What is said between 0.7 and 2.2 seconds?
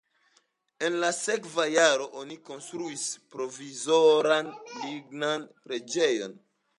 En la sekva jaro